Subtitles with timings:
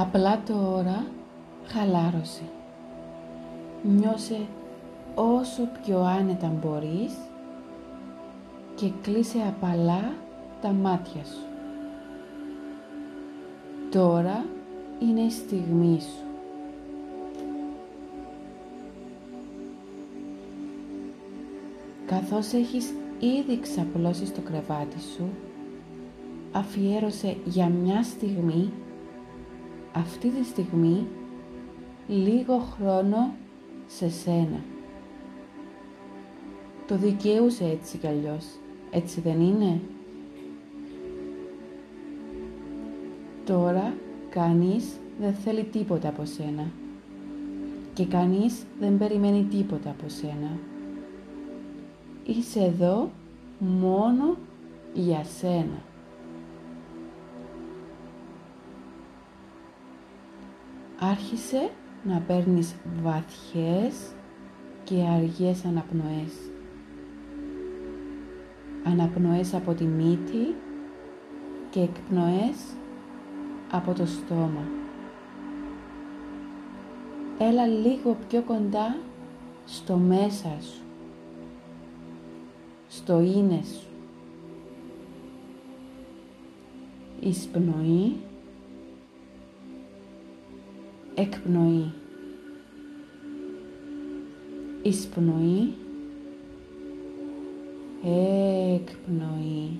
[0.00, 1.06] Απλά τώρα
[1.66, 2.42] χαλάρωσε.
[3.82, 4.46] Νιώσε
[5.14, 7.14] όσο πιο άνετα μπορείς
[8.74, 10.12] και κλείσε απαλά
[10.60, 11.46] τα μάτια σου.
[13.90, 14.44] Τώρα
[14.98, 16.26] είναι η στιγμή σου.
[22.06, 25.28] Καθώς έχεις ήδη ξαπλώσει στο κρεβάτι σου,
[26.52, 28.72] αφιέρωσε για μια στιγμή,
[29.98, 31.06] αυτή τη στιγμή,
[32.08, 33.34] λίγο χρόνο
[33.86, 34.60] σε σένα.
[36.86, 38.44] Το δικαίουσε έτσι κι αλλιώς,
[38.90, 39.80] έτσι δεν είναι;
[43.44, 43.94] Τώρα
[44.30, 44.84] κανείς
[45.20, 46.64] δεν θέλει τίποτα από σένα
[47.94, 50.58] και κανείς δεν περιμένει τίποτα από σένα.
[52.26, 53.10] Είσαι εδώ
[53.58, 54.36] μόνο
[54.94, 55.82] για σένα.
[61.00, 61.70] Άρχισε
[62.04, 64.12] να παίρνεις βαθιές
[64.84, 66.50] και αργές αναπνοές.
[68.84, 70.54] Αναπνοές από τη μύτη
[71.70, 72.76] και εκπνοές
[73.70, 74.68] από το στόμα.
[77.38, 78.96] Έλα λίγο πιο κοντά
[79.66, 80.82] στο μέσα σου,
[82.88, 83.86] στο είναι σου.
[87.20, 88.16] Εισπνοή,
[91.20, 91.92] εκπνοή.
[94.82, 95.74] Εισπνοή,
[98.74, 99.70] εκπνοή.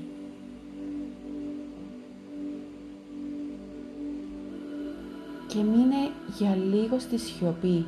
[5.46, 7.86] και μείνε για λίγο στη σιωπή.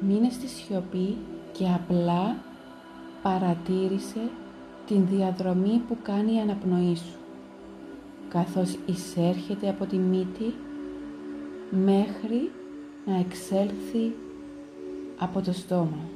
[0.00, 1.16] Μείνε στη σιωπή
[1.52, 2.36] και απλά
[3.22, 4.30] παρατήρησε
[4.86, 7.18] την διαδρομή που κάνει η αναπνοή σου,
[8.28, 10.54] καθώς εισέρχεται από τη μύτη
[11.74, 12.50] μέχρι
[13.06, 14.14] να εξέλθει
[15.18, 16.08] από το στόμα.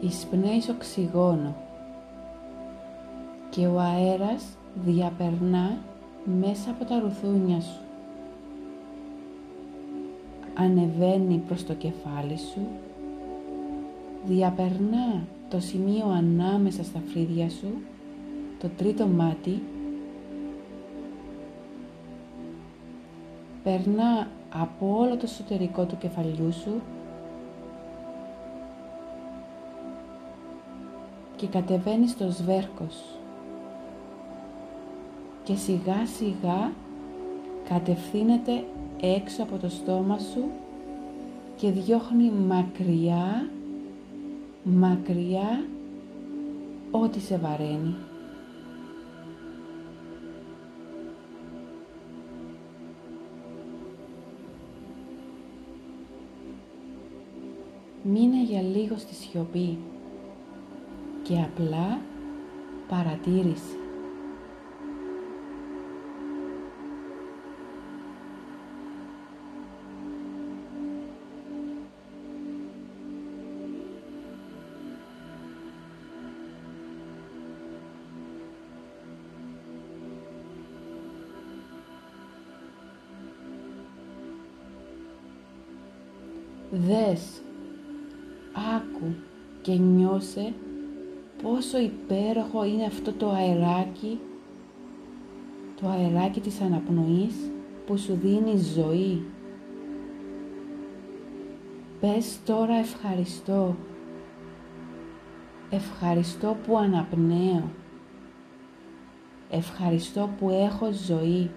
[0.00, 1.56] εισπνέεις οξυγόνο
[3.50, 5.78] και ο αέρας διαπερνά
[6.40, 7.80] μέσα από τα ρουθούνια σου.
[10.54, 12.66] Ανεβαίνει προς το κεφάλι σου,
[14.26, 17.72] διαπερνά το σημείο ανάμεσα στα φρύδια σου,
[18.58, 19.62] το τρίτο μάτι,
[23.62, 26.80] περνά από όλο το εσωτερικό του κεφαλιού σου
[31.36, 33.04] και κατεβαίνει στο σβέρκος.
[35.44, 36.72] Και σιγά σιγά
[37.68, 38.64] κατευθύνεται
[39.00, 40.44] έξω από το στόμα σου
[41.56, 43.48] και διώχνει μακριά,
[44.62, 45.64] μακριά
[46.90, 47.94] ό,τι σε βαραίνει.
[58.02, 59.78] Μείνε για λίγο στη σιωπή
[61.22, 62.00] και απλά
[62.88, 63.77] παρατήρηση.
[86.70, 87.42] Δες,
[88.76, 89.14] άκου
[89.62, 90.54] και νιώσε
[91.42, 94.20] πόσο υπέροχο είναι αυτό το αεράκι,
[95.80, 97.34] το αεράκι της αναπνοής
[97.86, 99.24] που σου δίνει ζωή.
[102.00, 103.76] Πες τώρα ευχαριστώ.
[105.70, 107.70] Ευχαριστώ που αναπνέω.
[109.50, 111.50] Ευχαριστώ που έχω ζωή.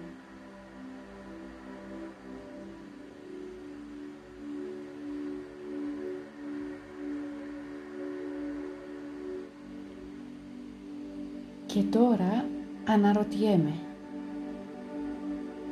[11.92, 12.44] Τώρα
[12.84, 13.72] αναρωτιέμαι.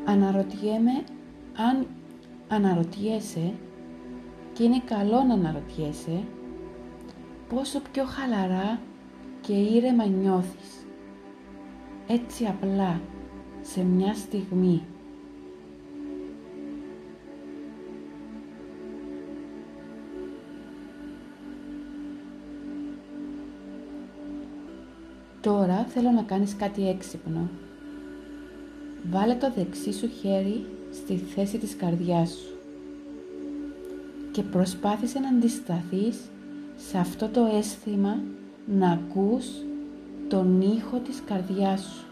[0.05, 1.05] Αναρωτιέμαι
[1.57, 1.87] αν
[2.49, 3.53] αναρωτιέσαι
[4.53, 6.23] και είναι καλό να αναρωτιέσαι
[7.49, 8.81] πόσο πιο χαλαρά
[9.41, 10.87] και ήρεμα νιώθεις.
[12.07, 13.01] Έτσι απλά,
[13.61, 14.83] σε μια στιγμή.
[25.41, 27.49] Τώρα θέλω να κάνεις κάτι έξυπνο.
[29.11, 32.55] Βάλε το δεξί σου χέρι στη θέση της καρδιάς σου
[34.33, 36.19] και προσπάθησε να αντισταθείς
[36.77, 38.19] σε αυτό το αίσθημα
[38.67, 39.47] να ακούς
[40.29, 42.05] τον ήχο της καρδιάς σου.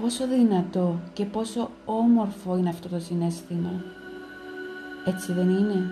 [0.00, 3.84] Πόσο δυνατό και πόσο όμορφο είναι αυτό το συνέστημα.
[5.06, 5.90] Έτσι δεν είναι;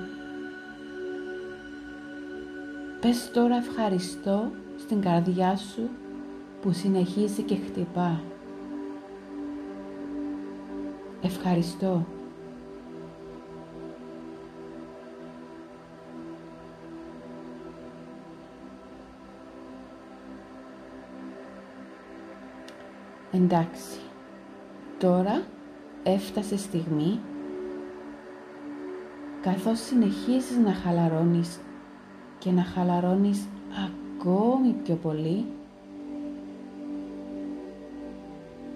[3.00, 5.88] Πες τώρα ευχαριστώ στην καρδιά σου
[6.60, 8.20] που συνεχίζει και χτυπά.
[11.22, 12.06] Ευχαριστώ.
[23.32, 24.00] Εντάξει,
[24.98, 25.42] τώρα
[26.02, 27.20] έφτασε στιγμή
[29.44, 31.60] καθώς συνεχίζεις να χαλαρώνεις
[32.38, 33.46] και να χαλαρώνεις
[33.86, 35.44] ακόμη πιο πολύ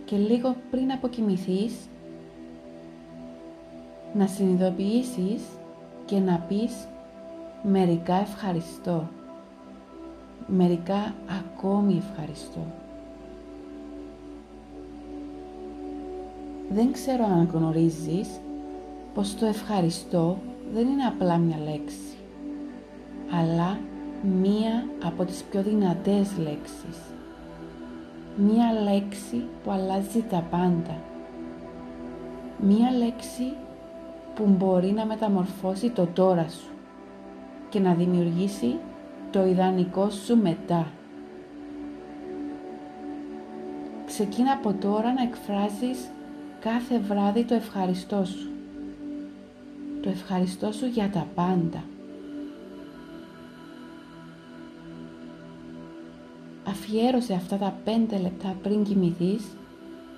[0.04, 1.74] και λίγο πριν αποκοιμηθείς
[4.14, 5.42] να συνειδητοποιήσεις
[6.04, 6.88] και να πεις
[7.62, 9.08] μερικά ευχαριστώ.
[10.46, 12.66] Μερικά ακόμη ευχαριστώ.
[16.70, 18.28] Δεν ξέρω αν γνωρίζεις
[19.14, 20.38] πως το ευχαριστώ
[20.74, 22.16] δεν είναι απλά μια λέξη,
[23.30, 23.78] αλλά
[24.40, 26.98] μία από τις πιο δυνατές λέξεις.
[28.36, 30.96] Μία λέξη που αλλάζει τα πάντα.
[32.60, 33.52] Μία λέξη
[34.34, 36.70] που μπορεί να μεταμορφώσει το τώρα σου
[37.68, 38.76] και να δημιουργήσει
[39.30, 40.86] το ιδανικό σου μετά.
[44.06, 46.10] Ξεκίνα από τώρα να εκφράζεις
[46.60, 48.57] κάθε βράδυ το ευχαριστώ σου.
[50.02, 51.84] Το ευχαριστώ σου για τα πάντα.
[56.68, 59.44] Αφιέρωσε αυτά τα πέντε λεπτά πριν κοιμηθείς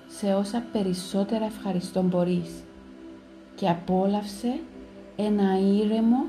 [0.08, 2.50] σε όσα περισσότερα ευχαριστώ μπορείς
[3.54, 4.60] και απόλαυσε
[5.16, 6.26] ένα ήρεμο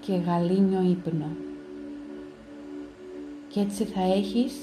[0.00, 1.28] και γαλήνιο ύπνο.
[3.48, 4.54] Και έτσι θα έχεις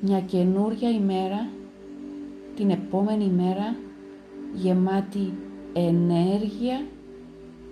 [0.00, 1.48] μια καινούρια ημέρα
[2.56, 3.76] την επόμενη μέρα
[4.54, 5.32] γεμάτη
[5.72, 6.86] ενέργεια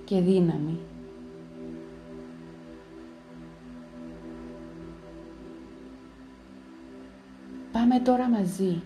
[0.05, 0.79] και δύναμη.
[7.73, 8.83] Πάμε τώρα μαζί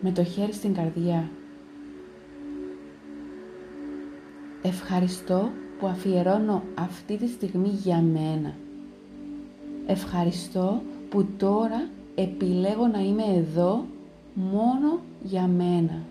[0.00, 1.30] με το χέρι στην καρδιά.
[4.62, 8.54] Ευχαριστώ που αφιερώνω αυτή τη στιγμή για μένα.
[9.86, 13.86] Ευχαριστώ που τώρα επιλέγω να είμαι εδώ
[14.34, 16.02] μόνο για μένα.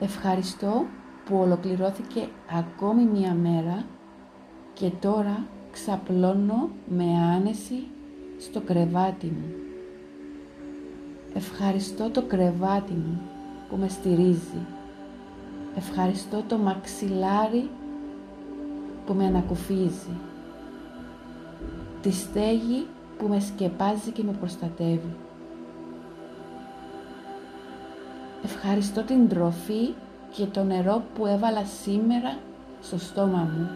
[0.00, 0.86] Ευχαριστώ
[1.24, 2.28] που ολοκληρώθηκε
[2.58, 3.84] ακόμη μία μέρα
[4.74, 7.04] και τώρα ξαπλώνω με
[7.36, 7.86] άνεση
[8.38, 9.52] στο κρεβάτι μου.
[11.34, 13.20] Ευχαριστώ το κρεβάτι μου
[13.68, 14.66] που με στηρίζει.
[15.76, 17.70] Ευχαριστώ το μαξιλάρι
[19.06, 20.16] που με ανακουφίζει
[22.02, 22.86] τη στέγη
[23.18, 25.16] που με σκεπάζει και με προστατεύει.
[28.44, 29.94] Ευχαριστώ την τροφή
[30.30, 32.38] και το νερό που έβαλα σήμερα
[32.82, 33.68] στο στόμα μου.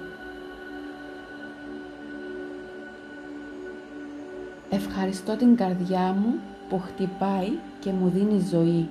[4.71, 6.35] Ευχαριστώ την καρδιά μου
[6.69, 8.89] που χτυπάει και μου δίνει ζωή.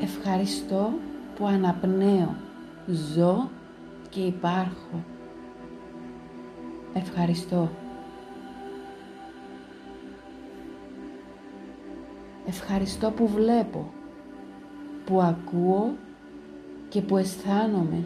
[0.00, 0.92] Ευχαριστώ
[1.36, 2.34] που αναπνέω,
[2.86, 3.48] ζω
[4.08, 5.04] και υπάρχω.
[6.94, 7.70] Ευχαριστώ.
[12.46, 13.92] Ευχαριστώ που βλέπω,
[15.04, 15.94] που ακούω
[16.88, 18.04] και που αισθάνομαι.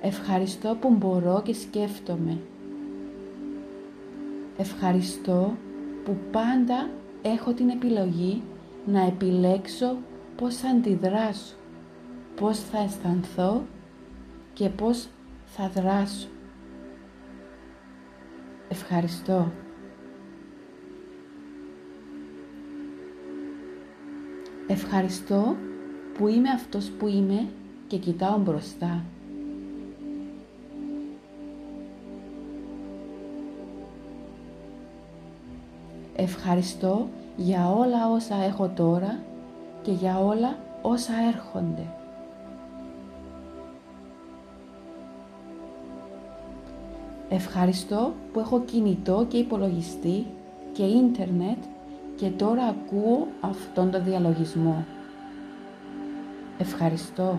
[0.00, 2.38] Ευχαριστώ που μπορώ και σκέφτομαι.
[4.58, 5.56] Ευχαριστώ
[6.04, 6.90] που πάντα
[7.22, 8.42] έχω την επιλογή
[8.86, 9.96] να επιλέξω
[10.36, 11.54] πώς θα αντιδράσω,
[12.36, 13.62] πώς θα αισθανθώ
[14.52, 15.08] και πώς
[15.44, 16.28] θα δράσω.
[18.68, 19.52] Ευχαριστώ.
[24.74, 25.56] Ευχαριστώ
[26.18, 27.46] που είμαι αυτός που είμαι
[27.86, 29.04] και κοιτάω μπροστά.
[36.16, 39.18] Ευχαριστώ για όλα όσα έχω τώρα
[39.82, 41.86] και για όλα όσα έρχονται.
[47.28, 50.26] Ευχαριστώ που έχω κινητό και υπολογιστή
[50.72, 51.58] και ίντερνετ
[52.16, 54.84] και τώρα ακούω αυτόν τον διαλογισμό.
[56.58, 57.38] Ευχαριστώ.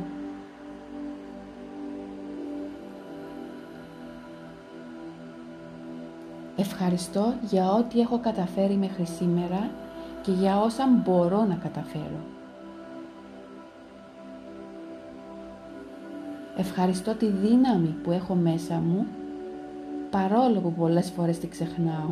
[6.57, 9.69] Ευχαριστώ για ό,τι έχω καταφέρει μέχρι σήμερα
[10.21, 12.19] και για όσα μπορώ να καταφέρω.
[16.57, 19.05] Ευχαριστώ τη δύναμη που έχω μέσα μου,
[20.09, 22.09] παρόλο που πολλές φορές τη ξεχνάω.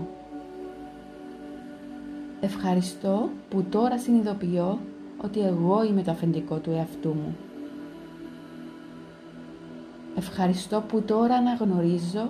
[2.46, 4.80] Ευχαριστώ που τώρα συνειδητοποιώ
[5.24, 7.36] ότι εγώ είμαι το αφεντικό του εαυτού μου.
[10.18, 12.30] Ευχαριστώ που τώρα αναγνωρίζω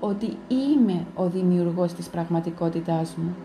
[0.00, 3.36] ότι είμαι ο δημιουργός της πραγματικότητάς μου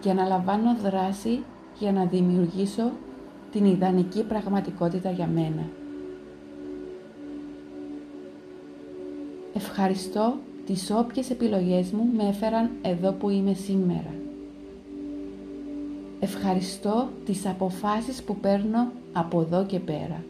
[0.00, 1.42] και αναλαμβάνω δράση
[1.78, 2.90] για να δημιουργήσω
[3.52, 5.68] την ιδανική πραγματικότητα για μένα.
[9.54, 10.34] Ευχαριστώ
[10.66, 14.25] τις όποιες επιλογές μου με έφεραν εδώ που είμαι σήμερα.
[16.28, 20.24] Ευχαριστώ τις αποφάσεις που παίρνω από εδώ και πέρα.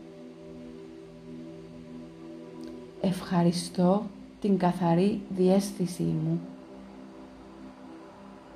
[3.01, 4.03] Ευχαριστώ
[4.41, 6.41] την καθαρή διέστησή μου.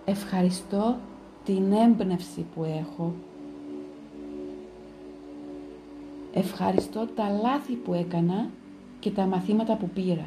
[0.04, 0.97] Ευχαριστώ
[1.44, 3.14] την έμπνευση που έχω.
[6.32, 8.50] Ευχαριστώ τα λάθη που έκανα
[9.00, 10.26] και τα μαθήματα που πήρα.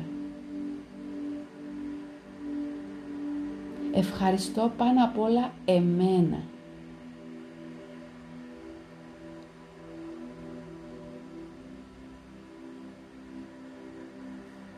[3.94, 6.52] Ευχαριστώ πάνω απ' όλα εμένα.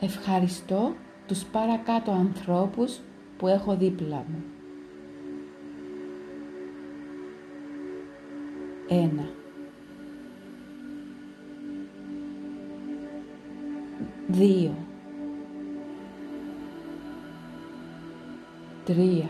[0.06, 0.94] Ευχαριστώ
[1.26, 3.00] τους παρακάτω ανθρώπους
[3.36, 4.44] που έχω δίπλα μου.
[8.88, 9.28] Ένα.
[14.26, 14.74] Δύο.
[18.84, 19.28] Τρία.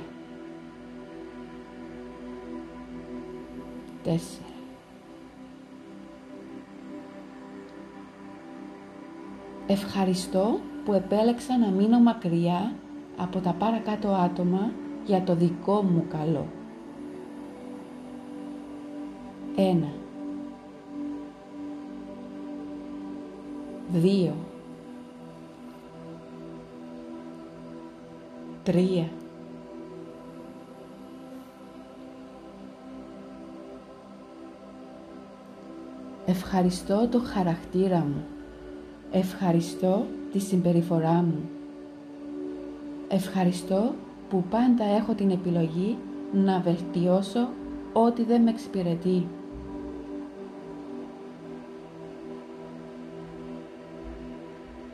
[4.02, 4.55] Τέσσερα.
[9.66, 12.72] Ευχαριστώ που επέλεξα να μείνω μακριά
[13.16, 14.72] από τα παρακάτω άτομα
[15.04, 16.46] για το δικό μου καλό.
[19.56, 19.92] Ένα.
[23.88, 24.34] Δύο.
[28.62, 29.08] Τρία.
[36.26, 38.35] Ευχαριστώ το χαρακτήρα μου.
[39.18, 41.48] Ευχαριστώ τη συμπεριφορά μου.
[43.08, 43.94] Ευχαριστώ
[44.28, 45.98] που πάντα έχω την επιλογή
[46.32, 47.48] να βελτιώσω
[47.92, 49.26] ό,τι δεν με εξυπηρετεί.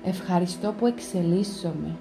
[0.04, 1.96] Ευχαριστώ που εξελίσσομαι.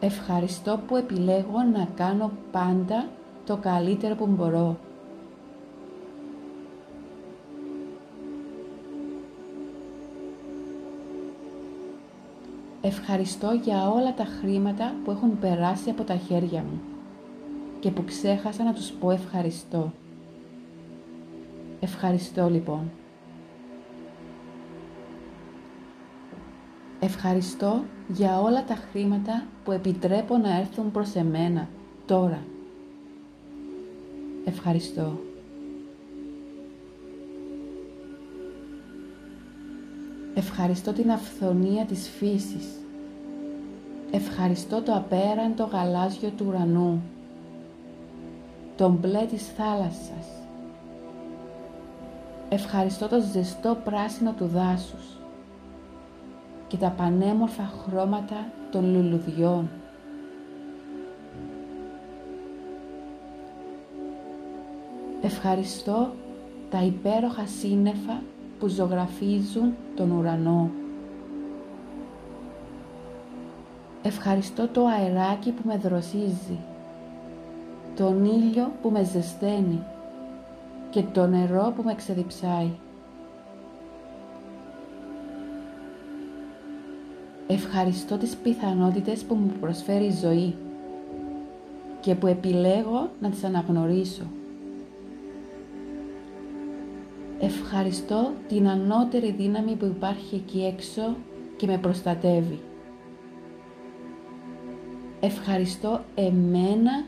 [0.00, 3.08] Ευχαριστώ που επιλέγω να κάνω πάντα
[3.46, 4.76] το καλύτερο που μπορώ.
[12.80, 16.80] Ευχαριστώ για όλα τα χρήματα που έχουν περάσει από τα χέρια μου
[17.80, 19.92] και που ξέχασα να τους πω ευχαριστώ.
[21.80, 22.90] Ευχαριστώ λοιπόν.
[27.00, 31.68] Ευχαριστώ για όλα τα χρήματα που επιτρέπω να έρθουν προς εμένα
[32.06, 32.42] τώρα.
[34.44, 35.27] Ευχαριστώ.
[40.38, 42.66] Ευχαριστώ την αυθονία της φύσης.
[44.10, 47.02] Ευχαριστώ το απέραντο γαλάζιο του ουρανού.
[48.76, 50.26] Τον μπλε της θάλασσας.
[52.48, 55.18] Ευχαριστώ το ζεστό πράσινο του δάσους
[56.68, 59.68] και τα πανέμορφα χρώματα των λουλουδιών.
[65.22, 66.10] Ευχαριστώ
[66.70, 68.22] τα υπέροχα σύννεφα
[68.58, 70.70] που ζωγραφίζουν τον ουρανό.
[74.02, 76.58] Ευχαριστώ το αεράκι που με δροσίζει,
[77.96, 79.82] τον ήλιο που με ζεσταίνει
[80.90, 82.70] και το νερό που με ξεδιψάει.
[87.46, 90.54] Ευχαριστώ τις πιθανότητες που μου προσφέρει η ζωή
[92.00, 94.22] και που επιλέγω να τις αναγνωρίσω.
[97.40, 101.16] Ευχαριστώ την ανώτερη δύναμη που υπάρχει εκεί έξω
[101.56, 102.60] και με προστατεύει.
[105.20, 107.04] Ευχαριστώ εμένα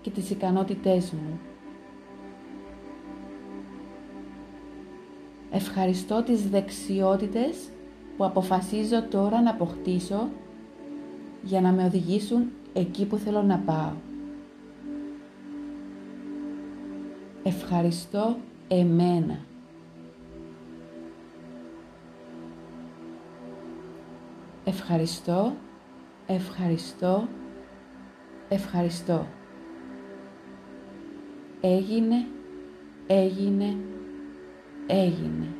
[0.00, 1.40] και τις ικανότητές μου.
[5.50, 7.56] Ευχαριστώ τις δεξιότητες
[8.16, 10.28] που αποφασίζω τώρα να αποκτήσω
[11.42, 13.92] για να με οδηγήσουν εκεί που θέλω να πάω.
[17.42, 18.36] Ευχαριστώ
[18.68, 19.38] εμένα.
[24.64, 25.56] Ευχαριστώ,
[26.26, 27.28] ευχαριστώ,
[28.48, 29.26] ευχαριστώ.
[31.60, 32.26] Έγινε,
[33.06, 33.76] έγινε,
[34.86, 35.53] έγινε.